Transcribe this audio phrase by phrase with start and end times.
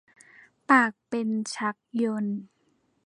[0.69, 2.39] ปากเป็นชักยนต์